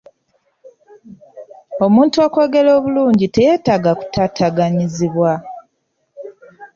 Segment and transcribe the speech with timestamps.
[1.85, 5.33] Omuntu okwogera obululngi, teyeetaaga kutaataaganyizibwa.